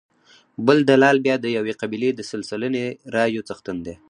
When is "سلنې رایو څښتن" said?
2.49-3.77